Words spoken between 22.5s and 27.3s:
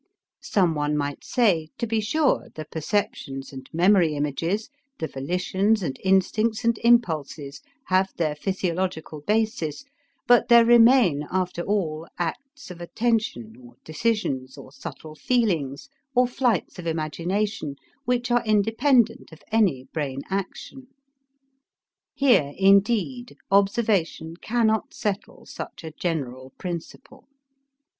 indeed, observation cannot settle such a general principle.